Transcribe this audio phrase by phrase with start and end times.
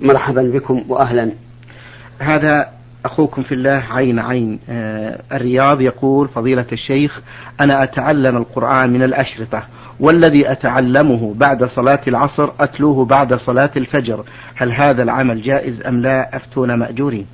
[0.00, 1.32] مرحبا بكم وأهلا.
[2.18, 2.68] هذا
[3.04, 7.20] أخوكم في الله عين عين آه الرياض يقول فضيلة الشيخ
[7.60, 9.62] أنا أتعلم القرآن من الأشرطة
[10.00, 14.24] والذي أتعلمه بعد صلاة العصر أتلوه بعد صلاة الفجر
[14.56, 17.26] هل هذا العمل جائز أم لا؟ أفتون مأجورين.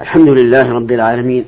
[0.00, 1.44] الحمد لله رب العالمين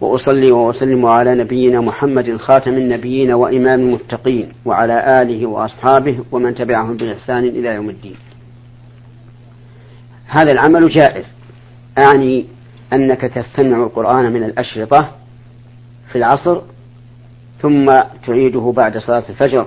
[0.00, 7.44] وأصلي وأسلم على نبينا محمد خاتم النبيين وإمام المتقين وعلى آله وأصحابه ومن تبعهم بإحسان
[7.44, 8.16] إلى يوم الدين.
[10.34, 11.24] هذا العمل جائز.
[11.98, 12.46] أعني
[12.92, 15.10] أنك تستمع القرآن من الأشرطة
[16.12, 16.60] في العصر
[17.62, 17.86] ثم
[18.26, 19.66] تعيده بعد صلاة الفجر.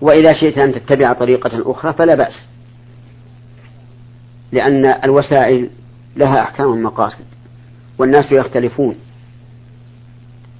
[0.00, 2.34] وإذا شئت أن تتبع طريقة أخرى فلا بأس
[4.52, 5.70] لأن الوسائل
[6.16, 7.24] لها أحكام مقاصد
[7.98, 8.96] والناس يختلفون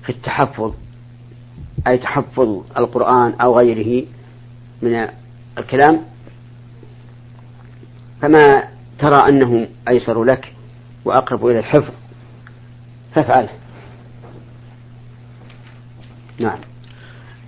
[0.03, 0.75] في التحفظ
[1.87, 4.07] أي تحفظ القرآن أو غيره
[4.83, 5.09] من
[5.59, 6.01] الكلام.
[8.25, 8.65] فما
[8.99, 10.53] ترى أنه أيسر لك
[11.05, 11.93] وأقرب إلى الحفظ.
[13.15, 13.49] فافعله
[16.39, 16.59] نعم.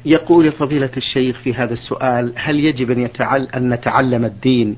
[0.04, 4.76] يقول فضيلة الشيخ في هذا السؤال هل يجب أن, يتعل أن نتعلم الدين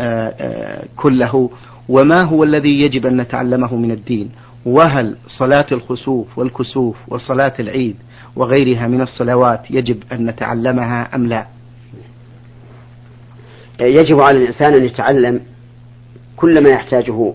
[0.00, 1.50] آآ آآ كله؟
[1.88, 4.30] وما هو الذي يجب أن نتعلمه من الدين؟
[4.66, 7.96] وهل صلاة الخسوف والكسوف وصلاة العيد
[8.36, 11.46] وغيرها من الصلوات يجب أن نتعلمها أم لا؟
[13.80, 15.40] يجب على الإنسان أن يتعلم
[16.36, 17.34] كل ما يحتاجه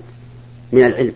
[0.71, 1.13] من العلم.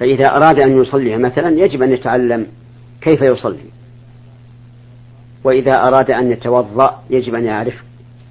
[0.00, 2.46] فإذا أراد أن يصلي مثلا يجب أن يتعلم
[3.00, 3.70] كيف يصلي.
[5.44, 7.74] وإذا أراد أن يتوضأ يجب أن يعرف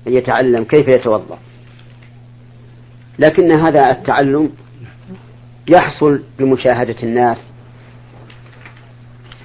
[0.07, 1.39] أن يتعلم كيف يتوضأ.
[3.19, 4.51] لكن هذا التعلم
[5.69, 7.37] يحصل بمشاهدة الناس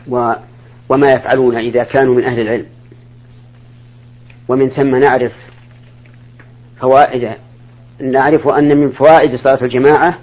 [0.08, 0.32] و
[0.88, 2.66] وما يفعلون إذا كانوا من أهل العلم.
[4.48, 5.32] ومن ثم نعرف
[6.80, 7.30] فوائد
[8.00, 10.18] نعرف أن من فوائد صلاة الجماعة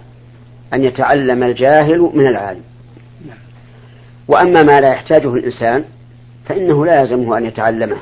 [0.73, 2.61] أن يتعلم الجاهل من العالم.
[4.27, 5.85] وأما ما لا يحتاجه الإنسان
[6.45, 7.97] فإنه لا يلزمه أن يتعلمه.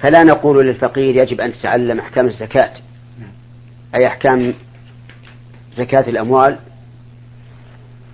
[0.00, 2.72] فلا نقول للفقير يجب أن تتعلم أحكام الزكاة.
[3.94, 4.54] أي أحكام
[5.76, 6.58] زكاة الأموال؟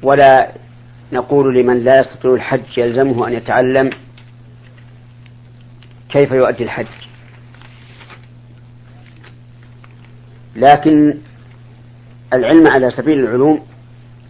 [0.02, 0.52] ولا
[1.12, 3.90] نقول لمن لا يستطيع الحج يلزمه أن يتعلم
[6.08, 6.86] كيف يؤدي الحج.
[10.56, 11.14] لكن
[12.32, 13.62] العلم على سبيل العلوم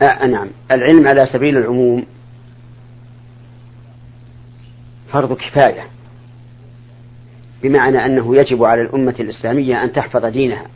[0.02, 2.06] آه نعم العلم على سبيل العموم
[5.12, 5.84] فرض كفاية
[7.62, 10.66] بمعنى أنه يجب على الأمة الإسلامية أن تحفظ دينها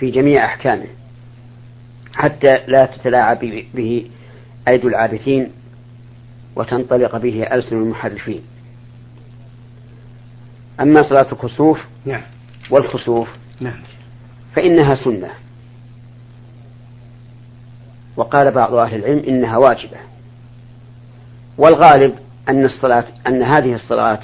[0.00, 0.86] في جميع أحكامه
[2.14, 3.38] حتى لا تتلاعب
[3.74, 4.10] به
[4.68, 5.50] أيدي العابثين
[6.56, 8.42] وتنطلق به ألسن المحرفين
[10.80, 12.22] أما صلاة الكسوف نعم.
[12.70, 13.28] والخسوف
[13.60, 13.80] نعم.
[14.54, 15.30] فإنها سنة.
[18.16, 19.96] وقال بعض أهل العلم إنها واجبة.
[21.58, 22.14] والغالب
[22.48, 24.20] أن الصلاة أن هذه الصلاة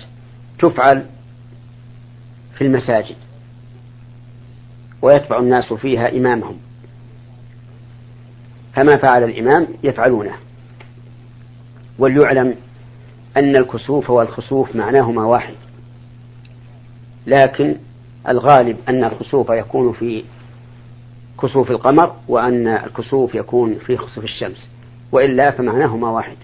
[0.58, 1.06] تفعل
[2.54, 3.16] في المساجد.
[5.02, 6.56] ويتبع الناس فيها إمامهم.
[8.74, 10.34] فما فعل الإمام يفعلونه.
[11.98, 12.54] وليعلم
[13.36, 15.54] أن الكسوف والخسوف معناهما واحد.
[17.26, 17.76] لكن
[18.28, 20.24] الغالب أن الخسوف يكون في
[21.42, 24.68] كسوف القمر وأن الكسوف يكون في خسوف الشمس
[25.12, 26.36] وإلا فمعناهما واحد.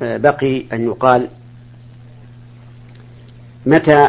[0.00, 1.28] بقي أن يقال
[3.66, 4.08] متى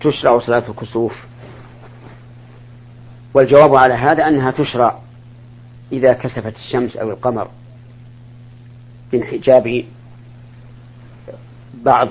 [0.00, 1.12] تشرع صلاة الكسوف؟
[3.34, 4.98] والجواب على هذا أنها تشرع
[5.92, 7.50] إذا كسفت الشمس أو القمر
[9.12, 9.84] بانحجاب
[11.74, 12.08] بعض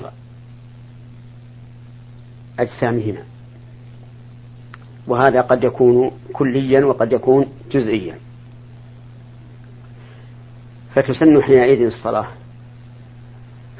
[2.58, 3.22] أجسامهما.
[5.06, 8.18] وهذا قد يكون كليا وقد يكون جزئيا.
[10.94, 12.26] فتسن حينئذ الصلاة.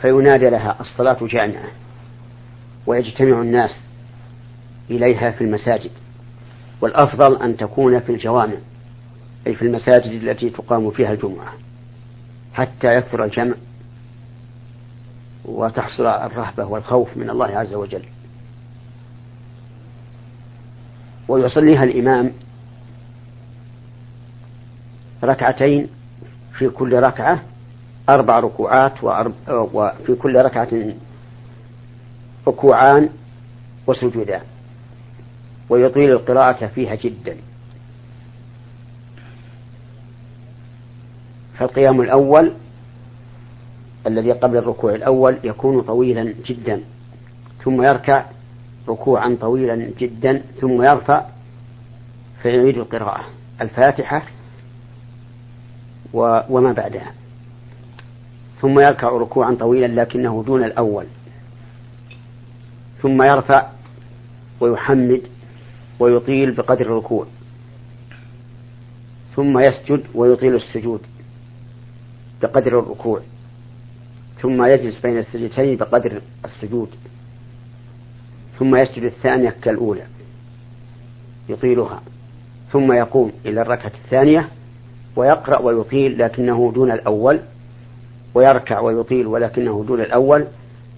[0.02, 1.68] فينادى لها الصلاة جامعة.
[2.86, 3.80] ويجتمع الناس
[4.90, 5.90] إليها في المساجد.
[6.80, 8.56] والأفضل أن تكون في الجوامع
[9.46, 11.52] أي في المساجد التي تقام فيها الجمعة
[12.54, 13.54] حتى يكثر الجمع.
[15.48, 18.02] وتحصل الرهبة والخوف من الله عز وجل.
[21.28, 22.32] ويصليها الإمام
[25.24, 25.88] ركعتين
[26.58, 27.42] في كل ركعة
[28.08, 29.04] أربع ركوعات
[29.48, 30.94] وفي كل ركعة
[32.48, 33.10] ركوعان
[33.86, 34.42] وسجودان.
[35.68, 37.36] ويطيل القراءة فيها جدا.
[41.58, 42.52] فالقيام الأول
[44.06, 46.80] الذي قبل الركوع الأول يكون طويلا جدا
[47.64, 48.24] ثم يركع
[48.88, 51.24] ركوعا طويلا جدا ثم يرفع
[52.42, 53.24] فيعيد القراءة
[53.60, 54.22] الفاتحة
[56.14, 57.12] وما بعدها.
[58.60, 61.04] ثم يركع ركوعا طويلا لكنه دون الأول.
[63.02, 63.66] ثم يرفع
[64.60, 65.22] ويحمد
[66.00, 67.26] ويطيل بقدر الركوع.
[69.36, 71.00] ثم يسجد ويطيل السجود
[72.42, 73.20] بقدر الركوع.
[74.42, 76.88] ثم يجلس بين السجدتين بقدر السجود.
[78.58, 80.02] ثم يسجد الثانية كالأولى
[81.48, 82.02] يطيلها.
[82.72, 84.48] ثم يقوم إلى الركعة الثانية
[85.16, 87.40] ويقرأ ويطيل لكنه دون الأول
[88.34, 90.46] ويركع ويطيل ولكنه دون الأول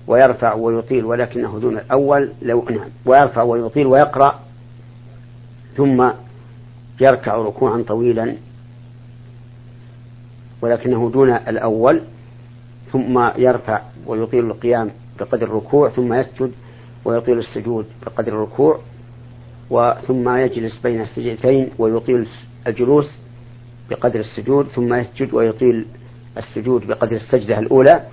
[0.06, 4.40] ويرفع ويطيل ولكنه دون الأول لو نعم ويرفع ويطيل ويقرأ
[5.76, 6.10] ثم
[7.00, 8.36] يركع ركوعا طويلا
[10.62, 12.00] ولكنه دون الأول.
[12.92, 14.90] ثم يرفع ويطيل القيام
[15.20, 16.52] بقدر الركوع ثم يسجد
[17.04, 18.80] ويطيل السجود بقدر الركوع
[20.06, 22.26] ثم يجلس بين السجدتين ويطيل
[22.66, 23.16] الجلوس
[23.90, 25.86] بقدر السجود ثم يسجد ويطيل
[26.38, 28.06] السجود بقدر السجدة الأولى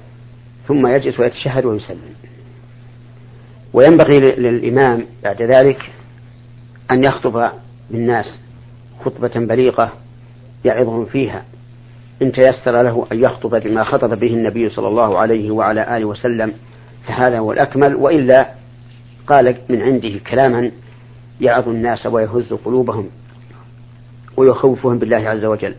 [0.68, 2.16] ثم يجلس ويتشهد ويسلم.
[3.74, 5.92] وينبغي للإمام بعد ذلك
[6.92, 7.52] أن يخطب
[7.92, 8.40] بالناس
[9.06, 9.94] خطبة بليغة
[10.66, 11.46] يعظهم فيها.
[12.22, 16.54] إن تيسر له أن يخطب بما خطب به النبي صلى الله عليه وعلى آله وسلم
[17.08, 17.96] فهذا هو الأكمل.
[17.96, 18.50] وإلا
[19.28, 20.72] قال من عنده كلاما
[21.42, 23.10] يعظ الناس ويهز قلوبهم
[24.38, 25.76] ويخوفهم بالله عز وجل.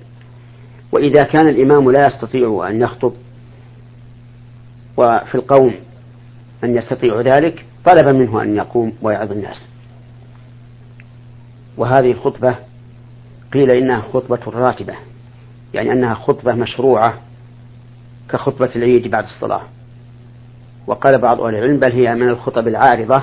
[0.93, 3.13] وإذا كان الإمام لا يستطيع أن يخطب
[4.97, 5.75] وفي القوم
[6.63, 9.57] من يستطيع ذلك طلب منه أن يقوم ويعظ الناس.
[11.77, 12.55] وهذه الخطبة
[13.53, 14.95] قيل إنها خطبة راتبة.
[15.75, 17.15] يعني أنها خطبة مشروعة
[18.31, 19.63] كخطبة العيد بعد الصلاة.
[20.87, 23.23] وقال بعض أهل العلم بل هي من الخطب العارضة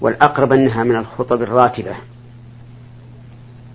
[0.00, 1.94] والأقرب أنها من الخطب الراتبة.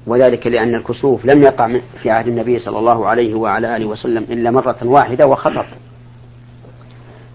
[0.07, 4.51] وذلك لأن الكسوف لم يقع في عهد النبي صلى الله عليه وعلى آله وسلم إلا
[4.51, 5.65] مرة واحدة وخطب.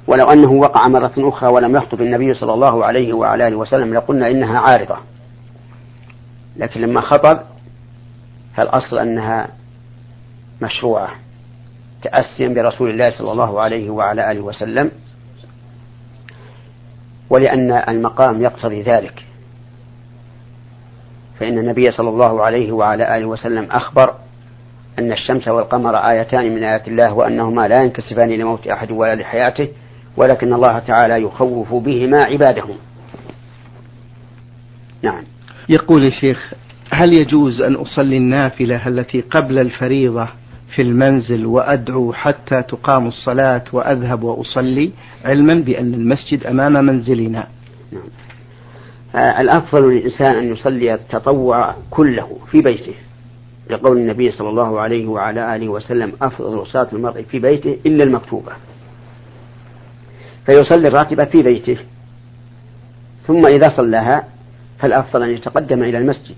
[0.06, 4.30] ولو أنه وقع مرة أخرى ولم يخطب النبي صلى الله عليه وعلى آله وسلم لقلنا
[4.30, 4.96] إنها عارضة.
[6.56, 7.40] لكن لما خطب
[8.56, 9.48] فالأصل أنها
[10.62, 11.10] مشروعة
[12.02, 14.90] تأسيا برسول الله صلى الله عليه وعلى آله وسلم
[17.30, 19.24] ولأن المقام يقتضي ذلك.
[21.40, 24.14] فإن النبي صلى الله عليه وعلى آله وسلم أخبر
[24.98, 29.68] أن الشمس والقمر آيتان من آيات الله وأنهما لا ينكسفان لموت أحد ولا لحياته
[30.16, 32.64] ولكن الله تعالى يخوف بهما عباده
[35.02, 35.24] نعم.
[35.68, 36.52] يقول الشيخ
[36.94, 40.28] هل يجوز أن أصلي النافلة التي قبل الفريضة
[40.74, 44.90] في المنزل وأدعو حتى تقام الصلاة وأذهب وأصلي
[45.24, 47.46] علما بأن المسجد أمام منزلنا؟
[47.92, 48.02] نعم.
[49.40, 52.94] الأفضل للإنسان أن يصلي التطوع كله في بيته.
[53.70, 58.52] لقول النبي صلى الله عليه وعلى آله وسلم أفضل صلاة المرء في بيته إلا المكتوبة.
[60.46, 61.78] فيصلي الراتبة في بيته.
[63.26, 64.24] ثم إذا صلاها
[64.78, 66.36] فالأفضل أن يتقدم إلى المسجد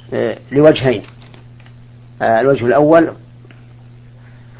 [0.51, 1.03] لوجهين.
[2.21, 3.13] آه، الوجه الأول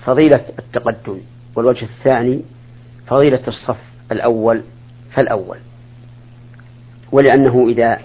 [0.05, 1.19] فضيلة التقدم
[1.55, 2.41] والوجه الثاني
[3.07, 3.77] فضيلة الصف
[4.11, 4.61] الأول
[5.11, 5.57] فالأول.
[7.11, 7.99] ولأنه إذا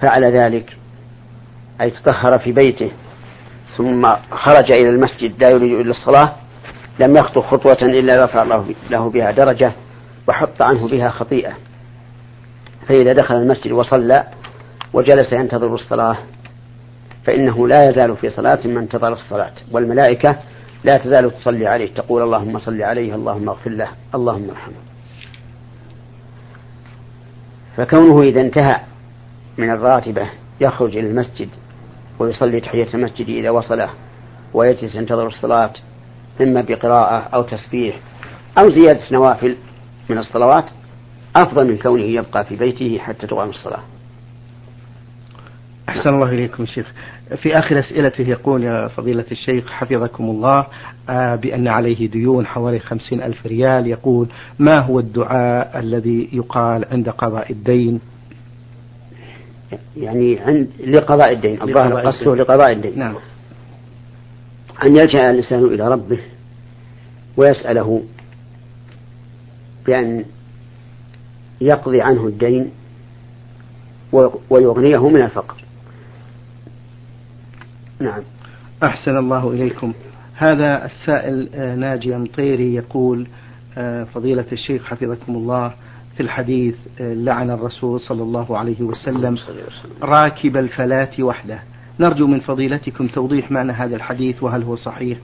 [0.00, 0.76] فعل ذلك
[1.80, 2.90] أي تطهر في بيته
[3.76, 6.36] ثم خرج إلى المسجد لا يريد إلا الصلاة
[7.00, 9.72] لم يخطو خطوة إلا رفع الله له بها درجة
[10.28, 11.52] وحط عنه بها خطيئة.
[12.88, 14.24] فإذا دخل المسجد وصلى
[14.92, 16.16] وجلس ينتظر الصلاة
[17.24, 20.36] فإنه لا يزال في صلاة من انتظر الصلاة والملائكة
[20.84, 24.74] لا تزال تصلي عليه تقول اللهم صل عليه اللهم اغفر له اللهم ارحمه.
[27.76, 28.80] فكونه إذا انتهى
[29.58, 31.48] من الراتبة يخرج إلى المسجد
[32.18, 33.90] ويصلي تحية المسجد إذا وصله
[34.54, 35.72] ويجلس ينتظر الصلاة
[36.40, 37.96] إما بقراءة أو تسبيح
[38.58, 39.56] أو زيادة نوافل
[40.10, 40.64] من الصلوات
[41.36, 43.82] أفضل من كونه يبقى في بيته حتى تقام الصلاة.
[45.88, 46.92] أحسن الله إليكم شيخ.
[47.42, 50.66] في آخر أسئلته يقول يا فضيلة الشيخ حفظكم الله
[51.08, 53.86] آه، بأن عليه ديون حوالي خمسين ألف ريال.
[53.86, 54.28] يقول
[54.58, 58.00] ما هو الدعاء الذي يقال عند قضاء الدين؟
[59.96, 62.98] يعني عند لقضاء الدين الظاهر قصده لقضاء الدين.
[62.98, 63.14] نعم.
[64.84, 66.18] أن يلجأ الإنسان إلى ربه
[67.36, 68.02] ويسأله
[69.86, 70.24] بأن
[71.60, 72.70] يقضي عنه الدين
[74.50, 75.65] ويغنيه من الفقر.
[78.00, 78.22] نعم.
[78.82, 79.92] أحسن الله إليكم.
[80.34, 83.26] هذا السائل آه، ناجي مطيري يقول
[83.78, 85.74] آه، فضيلة الشيخ حفظكم الله
[86.16, 89.38] في الحديث آه، لعن الرسول صلى الله عليه وسلم.
[90.02, 91.62] راكب الفلاة وحده.
[92.00, 95.18] نرجو من فضيلتكم توضيح معنى هذا الحديث وهل هو صحيح؟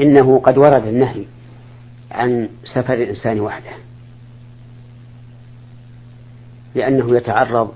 [0.00, 1.24] إنه قد ورد النهي
[2.10, 3.70] عن سفر الإنسان وحده
[6.74, 7.72] لأنه يتعرض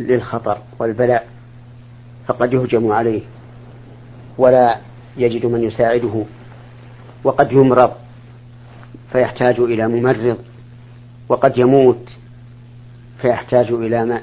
[0.00, 1.26] للخطر والبلاء
[2.26, 3.22] فقد يهجم عليه
[4.38, 4.78] ولا
[5.16, 6.24] يجد من يساعده
[7.24, 7.92] وقد يمرض
[9.12, 10.38] فيحتاج إلى ممرض
[11.28, 12.10] وقد يموت
[13.22, 14.20] فيحتاج إلى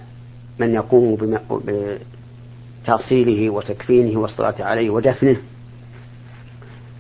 [0.59, 1.37] من يقوم
[2.83, 5.37] بتأصيله وتكفينه والصلاة عليه ودفنه.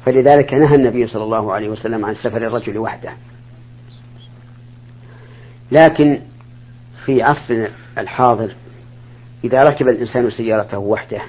[0.05, 3.11] فلذلك نهى النبي صلى الله عليه وسلم عن سفر الرجل وحده.
[5.71, 6.19] لكن
[7.05, 8.55] في عصرنا الحاضر
[9.43, 11.21] إذا ركب الإنسان سيارته وحده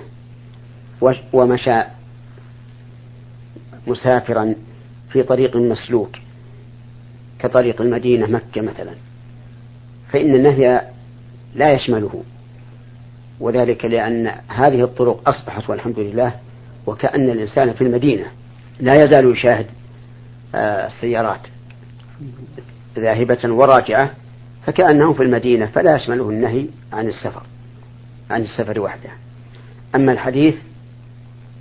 [1.33, 1.81] ومشى
[3.87, 4.55] مسافرا
[5.11, 6.17] في طريق مسلوك
[7.39, 8.93] كطريق المدينة مكة مثلا
[10.13, 10.83] فإن النهي
[11.55, 12.23] لا يشمله
[13.41, 16.33] وذلك لأن هذه الطرق أصبحت والحمد لله
[16.87, 18.25] وكأن الإنسان في المدينة
[18.81, 19.67] لا يزال يشاهد
[20.55, 21.41] آه، السيارات
[22.97, 24.11] ذاهبة وراجعة
[24.67, 27.43] فكأنه في المدينة فلا يشمله النهي عن السفر.
[28.31, 29.11] عن السفر وحده.
[29.95, 30.55] أما الحديث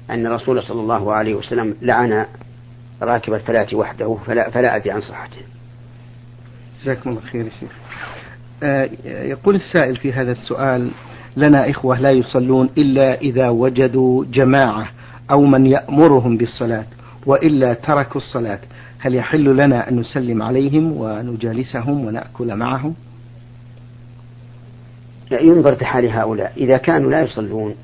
[0.09, 2.25] أن الرسول صلى الله عليه وسلم لعن
[3.01, 5.41] راكب الفلاة وحده فلا, فلا أدري عن صحته.
[6.83, 7.71] جزاكم الله خير يا شيخ.
[8.63, 10.91] آه يقول السائل في هذا السؤال
[11.37, 14.89] لنا إخوة لا يصلون إلا إذا وجدوا جماعة
[15.31, 16.85] أو من يأمرهم بالصلاة
[17.25, 18.59] وإلا تركوا الصلاة.
[18.99, 22.95] هل يحل لنا أن نسلم عليهم ونجالسهم ونأكل معهم؟
[25.31, 26.53] ينظر في حال هؤلاء.
[26.57, 27.75] إذا كانوا لا يصلون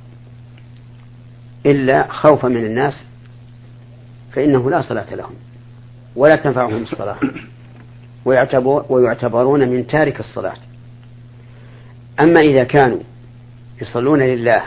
[1.66, 3.06] إلا خوفا من الناس
[4.32, 5.34] فإنه لا صلاة لهم
[6.16, 7.18] ولا تنفعهم الصلاة.
[8.90, 10.58] ويعتبرون من تارك الصلاة.
[12.24, 13.00] أما إذا كانوا
[13.82, 14.64] يصلون لله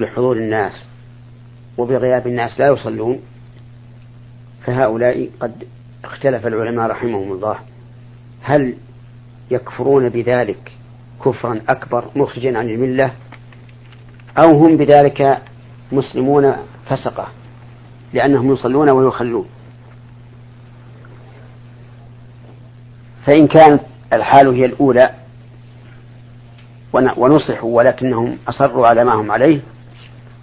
[0.00, 0.84] بحضور الناس
[1.78, 3.20] وبغياب الناس لا يصلون
[4.64, 5.64] فهؤلاء قد
[6.04, 7.58] اختلف العلماء رحمهم الله.
[8.42, 8.74] هل
[9.50, 10.72] يكفرون بذلك
[11.24, 13.12] كفرا أكبر مخرجا عن الملة
[14.38, 15.42] أو هم بذلك
[15.92, 16.56] مسلمون
[16.86, 17.26] فسقة
[18.12, 19.46] لأنهم يصلون ويخلون.
[23.26, 23.80] فإن كانت
[24.12, 25.14] الحال هي الأولى
[26.92, 29.60] ونصحوا ولكنهم أصروا على ما هم عليه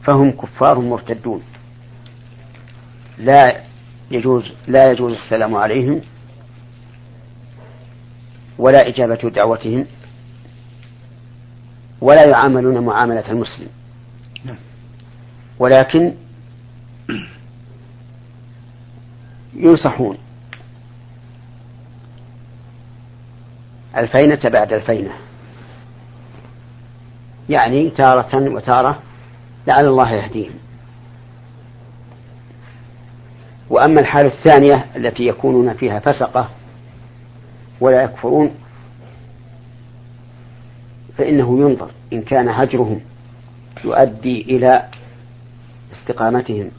[0.04, 1.44] فهم كفار مرتدون.
[3.18, 3.62] لا
[4.12, 6.02] يجوز لا يجوز السلام عليهم
[8.60, 9.86] ولا إجابة دعوتهم.
[12.04, 13.68] ولا يعاملون معاملة المسلم.
[14.46, 14.56] نعم.
[15.60, 16.14] ولكن
[19.56, 20.18] ينصحون.
[23.98, 25.12] الفينة بعد الفينة.
[27.50, 29.00] يعني تارة وتارة
[29.68, 30.54] لعل الله يهديهم.
[33.70, 36.50] وأما الحالة الثانية التي يكونون فيها فسقة
[37.82, 38.56] ولا يكفرون
[41.18, 43.02] فإنه ينظر إن كان هجرهم
[43.84, 44.90] يؤدي إلى
[45.92, 46.72] استقامتهم.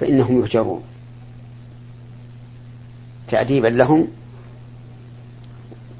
[0.00, 0.82] فإنهم يهجرون.
[3.28, 4.08] تأديبا لهم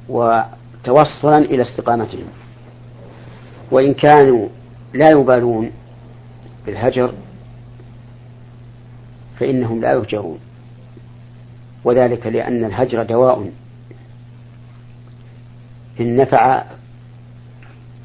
[0.08, 2.24] وتوصلا إلى استقامتهم.
[3.70, 4.48] وإن كانوا
[4.94, 5.70] لا يبالون
[6.66, 7.14] بالهجر
[9.40, 10.38] فإنهم لا يهجرون.
[11.84, 13.50] وذلك لأن الهجر دواء
[16.00, 16.64] إن نفع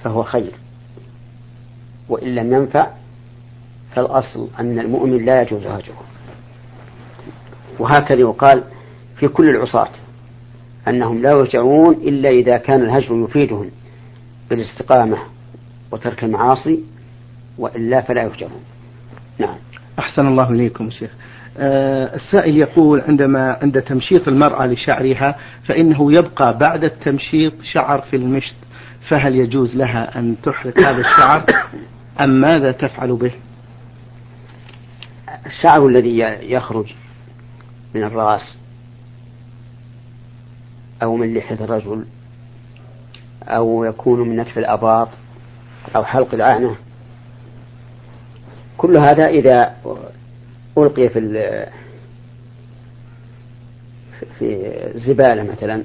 [0.03, 0.51] فهو خير
[2.09, 2.87] وإن لم ينفع
[3.95, 6.03] فالأصل أن المؤمن لا يجوز هجره.
[7.79, 8.63] وهكذا يقال
[9.15, 9.91] في كل العصاة
[10.87, 13.69] أنهم لا يهجرون إلا إذا كان الهجر يفيدهم
[14.49, 15.17] بالاستقامة
[15.91, 16.83] وترك المعاصي
[17.57, 18.61] وإلا فلا يهجرون
[19.39, 19.57] نعم.
[19.99, 21.11] أحسن الله إليكم شيخ.
[21.59, 28.55] السائل يقول عندما عند تمشيط المرأة لشعرها فإنه يبقى بعد التمشيط شعر في المشط
[29.09, 31.45] فهل يجوز لها أن تحرق هذا الشعر
[32.23, 33.31] أم ماذا تفعل به؟
[35.45, 36.93] الشعر الذي يخرج
[37.95, 38.57] من الرأس
[41.03, 42.05] أو من لحية الرجل
[43.43, 45.09] أو يكون من نتف الأباط
[45.95, 46.75] أو حلق العنة
[48.77, 49.75] كل هذا إذا
[50.77, 51.19] ألقي في
[54.39, 55.83] في الزبالة مثلا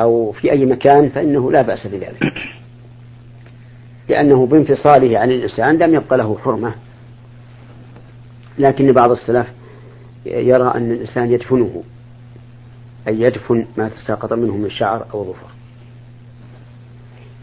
[0.00, 2.32] أو في أي مكان فإنه لا بأس بذلك.
[4.08, 6.74] لأنه بانفصاله عن الإنسان لم يبقى له حرمة.
[8.58, 9.46] لكن بعض السلف
[10.26, 11.82] يرى أن الإنسان يدفنه
[13.08, 15.48] أي يدفن ما تساقط منه من شعر أو ظفر.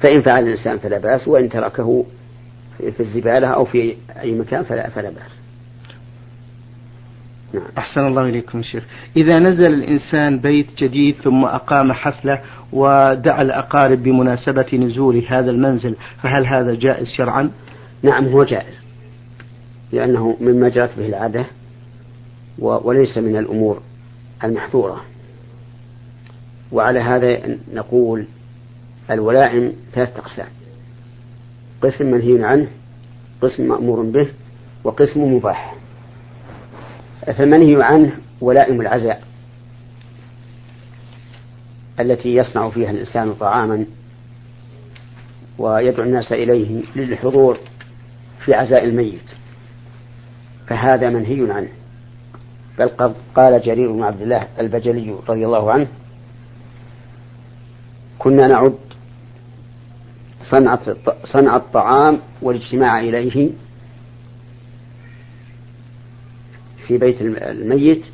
[0.01, 2.05] فإن فعل الإنسان فلا بأس وإن تركه
[2.77, 5.47] في الزبالة أو في أي مكان فلا فلا بأس.
[7.54, 7.63] نعم.
[7.77, 8.84] أحسن الله إليكم شيخ
[9.18, 12.42] إذا نزل الإنسان بيت جديد ثم أقام حفلة
[12.74, 17.51] ودعا الأقارب بمناسبة نزول هذا المنزل فهل هذا جائز شرعا؟
[18.04, 18.75] نعم هو جائز
[19.92, 21.46] لأنه مما جرت به العادة
[22.60, 23.82] وليس من الأمور
[24.44, 25.01] المحظورة
[26.72, 28.25] وعلى هذا نقول
[29.12, 30.48] الولائم ثلاثة أقسام
[31.82, 32.68] قسم منهي عنه
[33.42, 34.27] قسم مأمور به
[34.84, 35.76] وقسم مباح
[37.34, 39.24] فالمنهي عنه ولائم العزاء
[42.00, 43.86] التي يصنع فيها الإنسان طعاما
[45.57, 47.57] ويدعو الناس إليه للحضور
[48.46, 49.29] في عزاء الميت.
[50.67, 51.69] فهذا منهي عنه.
[52.79, 55.88] بل قال جرير بن عبد الله البجلي رضي الله عنه
[58.19, 58.75] كنا نعد
[60.51, 63.50] صنعة صنع الطعام والاجتماع إليه
[66.88, 68.06] في بيت الميت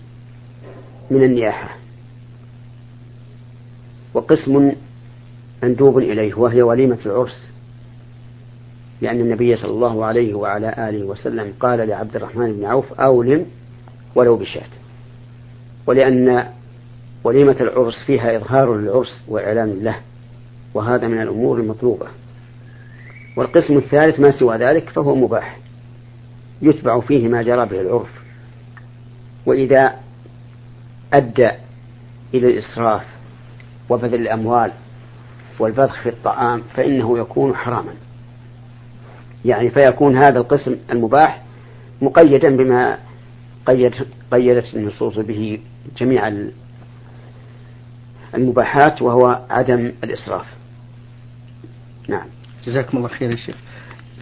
[1.11, 1.77] من النياحة.
[4.13, 4.71] وقسم
[5.63, 7.47] مندوب إليه وهي وليمة العرس.
[9.01, 13.45] لأن النبي صلى الله عليه وعلى آله وسلم قال لعبد الرحمن بن عوف أولم
[14.15, 14.69] ولو بشاة.
[15.87, 16.47] ولأن
[17.23, 19.95] وليمة العرس فيها إظهار للعرس وإعلان له
[20.73, 22.07] وهذا من الأمور المطلوبة.
[23.37, 25.59] والقسم الثالث ما سوى ذلك فهو مباح
[26.61, 28.22] يتبع فيه ما جرى به العرف.
[29.45, 29.95] وإذا
[31.13, 31.49] أدى
[32.33, 33.03] إلى الإسراف
[33.89, 34.71] وبذل الأموال
[35.59, 37.93] والبذخ في الطعام فإنه يكون حراما.
[39.45, 41.41] يعني فيكون هذا القسم المباح
[42.01, 42.97] مقيدا بما
[43.65, 43.93] قيد
[44.31, 45.59] قيدت النصوص به
[45.97, 46.33] جميع
[48.35, 50.45] المباحات وهو عدم الإسراف.
[52.07, 52.27] نعم.
[52.65, 53.55] جزاكم الله خير يا شيخ.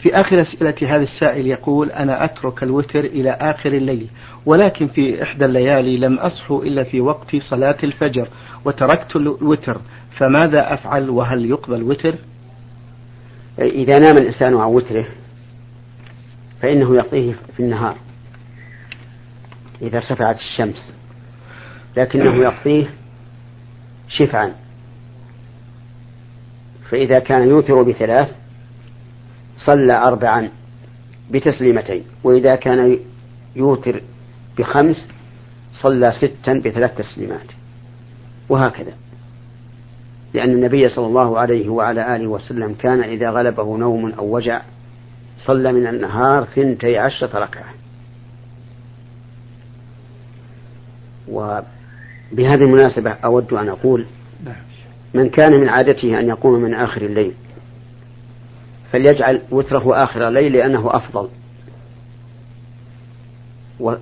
[0.01, 4.07] في آخر أسئلة هذا السائل يقول أنا أترك الوتر إلى آخر الليل
[4.45, 8.27] ولكن في إحدى الليالي لم أصح إلا في وقت صلاة الفجر
[8.65, 9.81] وتركت الوتر
[10.17, 12.15] فماذا أفعل؟ وهل يقبل وتر
[13.59, 15.07] إذا نام الإنسان عن وتره
[16.61, 17.95] فإنه يقضيه في النهار
[19.81, 20.93] إذا ارتفعت الشمس
[21.97, 22.93] لكنه يقضيه
[24.07, 24.53] شفعا.
[26.89, 28.40] فإذا كان يوتر بثلاث
[29.65, 30.50] صلى أربعا
[31.32, 33.00] بتسليمتين وإذا كان
[33.56, 34.02] يوتر
[34.58, 35.08] بخمس
[35.82, 37.52] صلى ستا بثلاث تسليمات
[38.50, 38.93] وهكذا
[40.34, 44.62] لأن النبي صلى الله عليه وعلى آله وسلم كان إذا غلبه نوم أو وجع
[45.38, 47.74] صلى من النهار ثنتي عشرة ركعة
[51.28, 54.06] وبهذه المناسبة أود أن أقول
[54.45, 54.56] نعم.
[55.13, 57.34] من كان من عادته أن يقوم من آخر الليل
[58.91, 61.30] فليجعل وتره آخر الليل لأنه أفضل.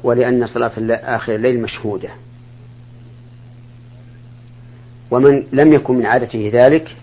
[0.04, 2.10] ولأن صلاة آخر الليل مشهودة.
[5.12, 6.96] ومن لم يكن من عادته ذلك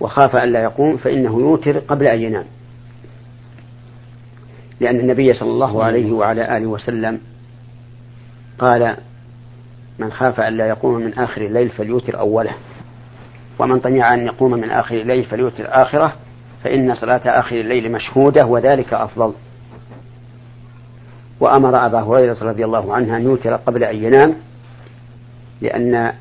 [0.00, 2.44] وخاف أن لا يقوم فإنه يوتر قبل أن ينام.
[4.80, 7.20] لأن النبي صلى الله عليه وعلى آله وسلم
[8.58, 8.96] قال
[9.98, 12.54] من خاف أن لا يقوم من آخر الليل فليوتر أوله.
[13.58, 16.12] ومن طمع أن يقوم من آخر الليل فليوتر آخره
[16.64, 19.32] فإن صلاة آخر الليل مشهودة وذلك أفضل.
[21.40, 24.34] وأمر أبا هريرة رضي الله عنه أن يوتر قبل أن ينام
[25.60, 26.12] لأن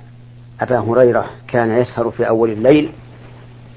[0.61, 2.91] أبا هريرة كان يسهر في أول الليل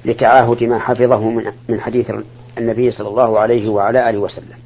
[0.05, 1.31] لتعاهد ما حفظه
[1.69, 2.13] من حديث
[2.59, 4.57] النبي صلى الله عليه وعلى آله وسلم.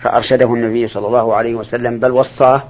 [0.00, 2.62] فأرشده النبي صلى الله عليه وسلم بل وصاه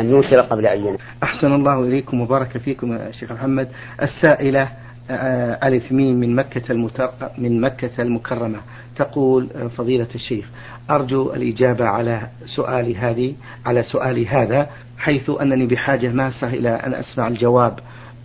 [0.00, 0.98] أن يوتر قبل أن ينام.
[1.22, 3.68] أحسن الله إليكم وبارك فيكم يا شيخ محمد.
[4.02, 4.68] السائلة
[5.10, 7.10] ألف ميم من مكة المتر...
[7.38, 8.58] من مكة المكرمة.
[8.96, 10.46] تقول آه، فضيلة الشيخ
[10.90, 13.34] أرجو الإجابة على سؤالي هذه
[13.66, 17.78] على سؤالي هذا حيث أنني بحاجة ماسة إلى أن أسمع الجواب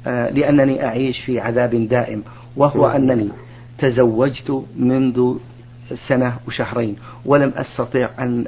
[0.08, 2.24] آه، لأنني أعيش في عذاب دائم
[2.56, 3.30] وهو أنني
[3.78, 5.38] تزوجت منذ
[6.08, 8.46] سنة وشهرين ولم أستطع أن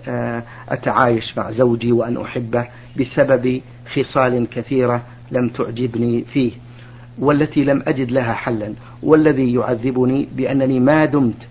[0.69, 2.67] أتعايش مع زوجي وأن أحبه
[2.99, 3.61] بسبب
[3.93, 6.51] خصال كثيرة لم تعجبني فيه.
[7.19, 8.73] والتي لم أجد لها حلا
[9.03, 11.47] والذي يعذبني بأنني ما دمت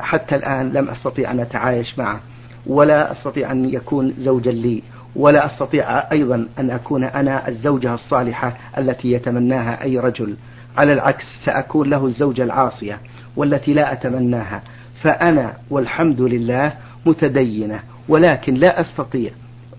[0.00, 2.20] حتى الآن لم أستطيع أن أتعايش معه
[2.66, 4.82] ولا أستطيع أن يكون زوجا لي
[5.16, 10.36] ولا أستطيع أيضا أن أكون أنا الزوجة الصالحة التي يتمناها أي رجل.
[10.76, 12.98] على العكس سأكون له الزوجة العاصية
[13.36, 14.62] والتي لا أتمناها.
[15.02, 16.72] فأنا والحمد لله
[17.06, 19.30] متدينة ولكن لا أستطيع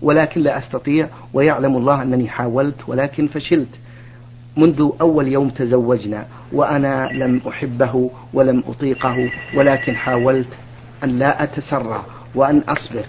[0.02, 3.68] ولكن لا أستطيع ويعلم الله أنني حاولت ولكن فشلت.
[4.58, 10.48] منذ أول يوم تزوجنا وأنا لم أحبه ولم أطيقه ولكن حاولت
[11.04, 12.02] أن لا أتسرع
[12.34, 13.04] وأن أصبر.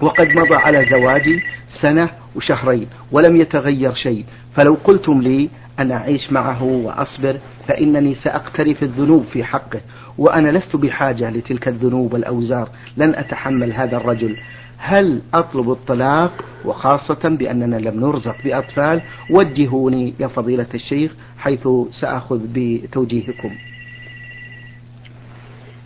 [0.00, 1.42] وقد مضى على زواجي
[1.82, 4.24] سنة وشهرين ولم يتغير شيء.
[4.56, 7.36] فلو قلتم لي أن أعيش معه وأصبر
[7.68, 9.80] فإنني سأقترف الذنوب في حقه.
[10.18, 12.68] وأنا لست بحاجة لتلك الذنوب والأوزار.
[12.96, 14.36] لن أتحمل هذا الرجل.
[14.84, 21.68] هل أطلب الطلاق وخاصة بأننا لم نرزق بأطفال؟ وجهوني يا فضيلة الشيخ حيث
[22.00, 23.50] سأخذ بتوجيهكم.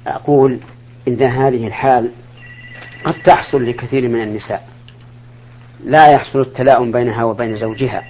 [0.07, 0.59] أقول
[1.09, 2.11] إن هذه الحال
[3.05, 4.69] قد تحصل لكثير من النساء.
[5.85, 8.03] لا يحصل التلاؤم بينها وبين زوجها.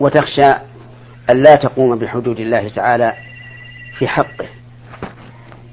[0.00, 0.46] وتخشى
[1.30, 3.14] أن لا تقوم بحدود الله تعالى
[3.98, 4.46] في حقه.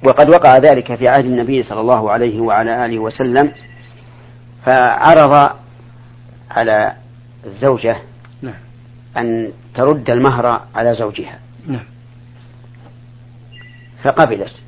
[0.04, 3.52] وقد وقع ذلك في عهد النبي صلى الله عليه وعلى آله وسلم
[4.66, 5.50] فعرض
[6.52, 6.94] على
[7.46, 7.98] الزوجة
[8.42, 8.54] نعم.
[9.18, 11.84] أن ترد المهر على زوجها نعم.
[14.04, 14.62] فقبلت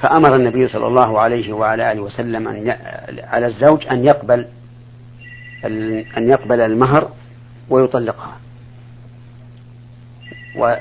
[0.00, 2.76] فأمر النبي صلى الله عليه وعلى آله وسلم أن
[3.22, 4.46] على الزوج أن يقبل
[6.16, 7.10] أن يقبل المهر
[7.70, 8.36] ويطلقها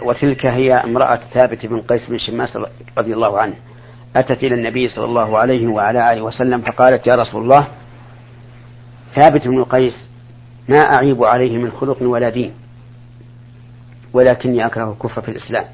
[0.03, 2.57] وتلك هي امرأة ثابت بن قيس بن شماس
[2.97, 3.53] رضي الله عنه
[4.15, 7.67] أتت إلى النبي صلى الله عليه وعلى آله وسلم فقالت يا رسول الله
[9.17, 9.93] ثابت بن قيس
[10.69, 12.53] ما أعيب عليه من خلق ولا دين
[14.13, 15.65] ولكني أكره الكفر في الإسلام.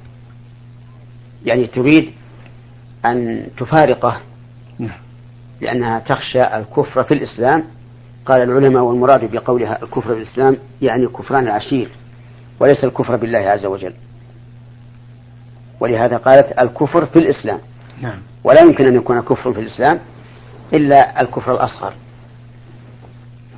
[1.46, 2.12] يعني تريد
[3.06, 4.20] أن تفارقه
[4.80, 4.98] نعم.
[5.62, 7.64] لأنها تخشى الكفر في الإسلام.
[8.26, 11.90] قال العلماء والمراد بقولها الكفر في الإسلام يعني كفران العشير
[12.60, 13.94] وليس الكفر بالله عز وجل.
[15.80, 17.60] ولهذا قالت الكفر في الإسلام.
[18.02, 18.20] نعم.
[18.44, 20.00] ولا يمكن أن يكون كفر في الإسلام
[20.74, 21.94] إلا الكفر الأصغر.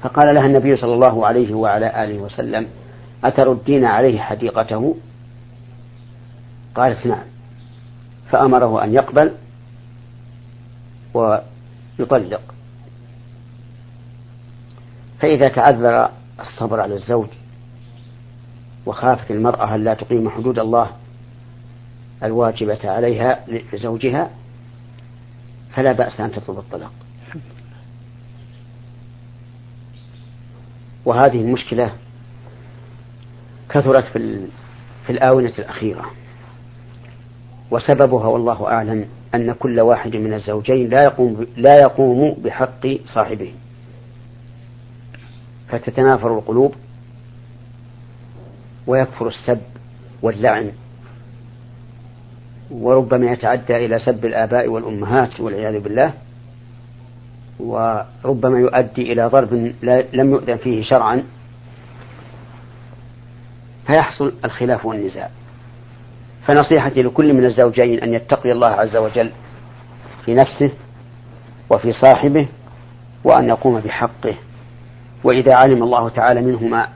[0.05, 2.67] فقال لها النبي صلى الله عليه وعلى آله وسلم
[3.23, 4.95] أتردين عليه حديقته؟
[6.75, 7.23] قالت نعم.
[8.29, 9.31] فأمره أن يقبل
[11.13, 12.41] ويطلق.
[15.19, 17.27] فإذا تعذر الصبر على الزوج
[18.85, 20.89] وخافت المرأة لا تقيم حدود الله
[22.23, 24.29] الواجبة عليها لزوجها
[25.73, 27.04] فلا بأس أن تطلب الطلاق.
[31.05, 31.91] وهذه المشكلة
[33.69, 34.47] كثرت في
[35.05, 36.05] في الآونة الأخيرة.
[37.71, 43.53] وسببها والله أعلم أن كل واحد من الزوجين لا يقوم لا يقوم بحق صاحبه.
[45.67, 46.75] فتتنافر القلوب
[48.87, 49.61] ويكثر السب
[50.21, 50.71] واللعن.
[52.71, 56.13] وربما يتعدى إلى سب الآباء والأمهات والعياذ بالله.
[57.59, 59.53] وربما يؤدي إلى ضرب
[60.13, 61.23] لم يؤذن فيه شرعا
[63.87, 65.29] فيحصل الخلاف والنزاع.
[66.47, 69.31] فنصيحتي لكل من الزوجين أن يتقي الله عز وجل
[70.25, 70.71] في نفسه
[71.69, 72.47] وفي صاحبه
[73.23, 74.35] وأن يقوم بحقه.
[75.23, 76.87] وإذا علم الله تعالى منهما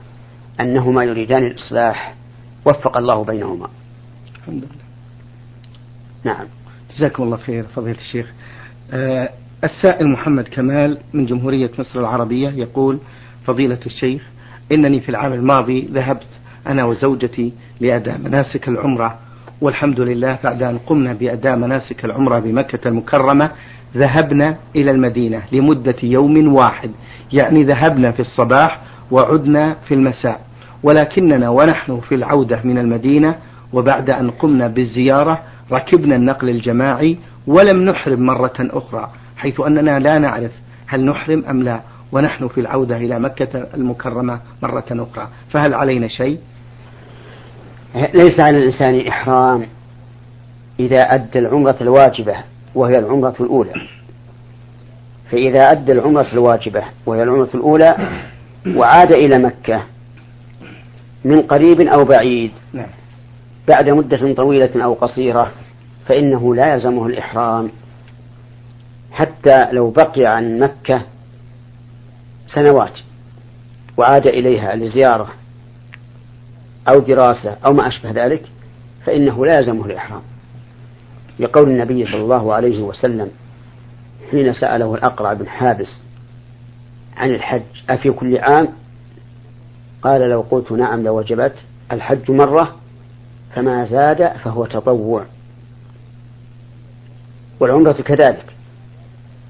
[0.60, 2.14] أنهما يريدان الإصلاح
[2.66, 3.68] وفق الله بينهما.
[4.36, 4.80] الحمد لله.
[6.24, 6.46] نعم.
[6.96, 8.32] جزاكم الله خير فضيلة الشيخ.
[8.92, 9.28] آه
[9.64, 12.98] السائل محمد كمال من جمهورية مصر العربية يقول
[13.46, 14.22] فضيلة الشيخ
[14.72, 16.26] إنني في العام الماضي ذهبت
[16.66, 19.18] أنا وزوجتي لأداء مناسك العمرة
[19.60, 23.50] والحمد لله بعد أن قمنا بأداء مناسك العمرة بمكة المكرمة
[23.96, 26.90] ذهبنا إلى المدينة لمدة يوم واحد
[27.32, 30.40] يعني ذهبنا في الصباح وعدنا في المساء
[30.82, 33.34] ولكننا ونحن في العودة من المدينة
[33.72, 35.42] وبعد أن قمنا بالزيارة
[35.72, 39.10] ركبنا النقل الجماعي ولم نحرم مرة أخرى.
[39.40, 40.50] حيث أننا لا نعرف
[40.86, 41.80] هل نحرم أم لا
[42.12, 45.28] ونحن في العودة إلى مكة المكرمة مرة أخرى.
[45.50, 46.38] فهل علينا شيء؟
[47.94, 49.66] ليس على الإنسان إحرام
[50.80, 52.34] إذا أدى العمرة الواجبة
[52.74, 53.72] وهي العمرة الأولى.
[55.30, 57.96] فإذا أدى العمرة الواجبة وهي العمرة الأولى
[58.76, 59.82] وعاد إلى مكة
[61.24, 62.86] من قريب أو بعيد نعم.
[63.68, 65.50] بعد مدة طويلة أو قصيرة
[66.06, 67.70] فإنه لا يلزمه الإحرام.
[69.10, 71.02] حتى لو بقي عن مكة
[72.46, 72.98] سنوات
[73.96, 75.32] وعاد إليها لزيارة
[76.88, 78.42] أو دراسة أو ما أشبه ذلك
[79.06, 80.22] فإنه لا يلزمه الإحرام.
[81.38, 83.30] لقول النبي صلى الله عليه وسلم
[84.30, 85.96] حين سأله الأقرع بن حابس
[87.16, 88.68] عن الحج أفي كل عام؟
[90.02, 91.54] قال لو قلت نعم لوجبت
[91.92, 92.76] الحج مرة
[93.54, 95.24] فما زاد فهو تطوع.
[97.60, 98.46] والعمرة كذلك.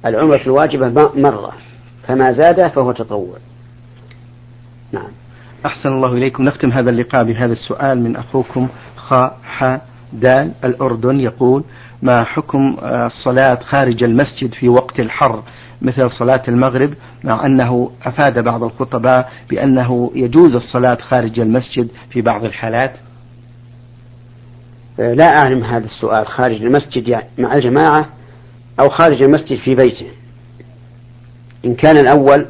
[0.07, 1.53] العمرة الواجبة مرة.
[2.09, 3.37] فما زاد فهو تطوع.
[4.93, 5.09] نعم.
[5.67, 6.45] أحسن الله إليكم.
[6.45, 9.79] نختم هذا اللقاء بهذا السؤال من أخوكم خا ح
[10.13, 11.21] دال الأردن.
[11.21, 11.65] يقول
[12.03, 15.43] ما حكم الصلاة خارج المسجد في وقت الحر
[15.83, 22.45] مثل صلاة المغرب؟ مع أنه أفاد بعض الخطباء بأنه يجوز الصلاة خارج المسجد في بعض
[22.45, 22.93] الحالات.
[24.99, 26.27] لا أعلم هذا السؤال.
[26.27, 28.09] خارج المسجد يعني مع الجماعة؟
[28.81, 30.07] أو خارج المسجد في بيته.
[31.65, 32.47] إن كان الأول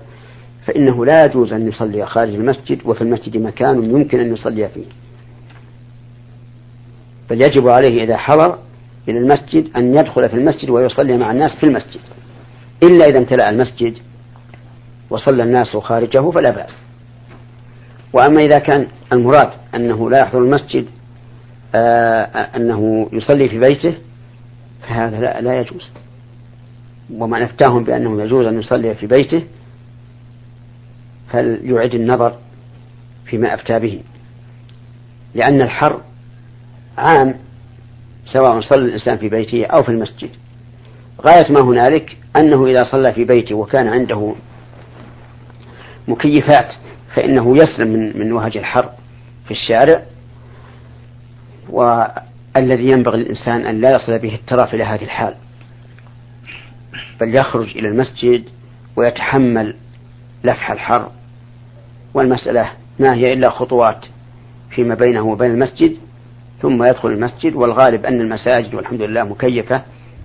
[0.67, 4.85] فإنه لا يجوز أن يصلي خارج المسجد وفي المسجد مكان يمكن أن يصلي فيه.
[7.31, 8.59] بل يجب عليه إذا حضر
[9.09, 12.01] إلى المسجد أن يدخل في المسجد ويصلي مع الناس في المسجد.
[12.83, 13.99] إلا إذا امتلأ المسجد
[15.11, 16.77] وصلى الناس خارجه فلا بأس.
[18.13, 20.87] وأما إذا كان المراد أنه لا يحضر المسجد
[21.75, 22.25] آه
[22.57, 23.95] أنه يصلي في بيته
[24.83, 25.91] فهذا لا, لا يجوز.
[27.15, 29.45] ومن أفتاهم بأنه يجوز أن يصلي في بيته
[31.33, 32.35] فليعد النظر
[33.25, 34.01] فيما أفتى به.
[35.35, 36.01] لأن الحر
[36.99, 37.35] عام
[38.25, 40.31] سواء صلى الإنسان في بيته أو في المسجد.
[41.27, 44.35] غاية ما هنالك أنه إذا صلى في بيته وكان عنده
[46.09, 46.75] مكيفات
[47.15, 48.91] فإنه يسلم من من وهج الحر
[49.45, 50.03] في الشارع.
[51.69, 55.35] والذي ينبغي للإنسان أن لا يصل به الترف إلى هذه الحال.
[57.21, 58.45] بل يخرج إلى المسجد
[58.97, 59.75] ويتحمل
[60.45, 61.11] لفح الحر.
[62.15, 64.07] والمسألة ما هي إلا خطوات
[64.71, 65.97] فيما بينه وبين المسجد
[66.63, 69.83] ثم يدخل المسجد والغالب أن المساجد والحمد لله مكيفة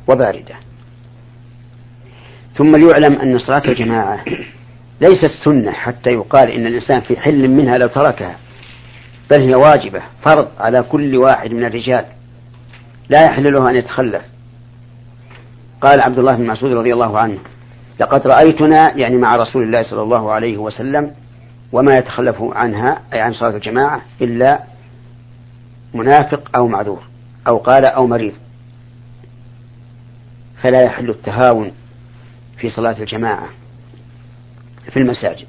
[0.08, 0.56] وباردة.
[2.58, 4.26] ثم ليعلم أن صلاة الجماعة
[5.02, 8.38] ليست سنة حتى يقال إن الإنسان في حل منها لو تركها
[9.32, 12.06] بل هي واجبة فرض على كل واحد من الرجال.
[13.10, 14.22] لا يحل له أن يتخلف.
[15.82, 17.38] قال عبد الله بن مسعود رضي الله عنه
[18.00, 21.12] لقد رأيتنا يعني مع رسول الله صلى الله عليه وسلم
[21.72, 24.60] وما يتخلف عنها أي عن صلاة الجماعة إلا
[25.94, 27.04] منافق أو معذور
[27.48, 28.34] أو قال أو مريض.
[30.62, 31.72] فلا يحل التهاون
[32.58, 33.48] في صلاة الجماعة
[34.92, 35.48] في المساجد.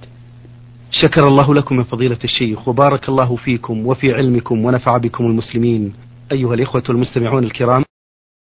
[0.91, 5.95] شكر الله لكم يا فضيلة الشيخ وبارك الله فيكم وفي علمكم ونفع بكم المسلمين.
[6.33, 7.85] أيها الإخوة المستمعون الكرام